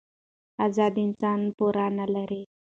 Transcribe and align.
ازاد 0.65 0.93
انسان 1.05 1.39
پور 1.57 1.75
نه 1.97 2.05
لري. 2.13 2.41